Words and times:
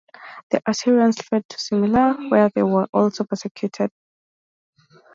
The 0.49 0.59
Assyrians 0.65 1.21
fled 1.21 1.47
to 1.47 1.57
Simele, 1.57 2.31
where 2.31 2.49
they 2.49 2.63
were 2.63 2.87
also 2.91 3.23
persecuted. 3.23 3.91